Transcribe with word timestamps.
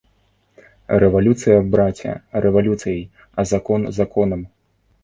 Рэвалюцыя, 1.03 1.59
браце, 1.75 2.11
рэвалюцыяй, 2.47 3.01
а 3.39 3.51
закон 3.53 3.91
законам. 4.01 4.41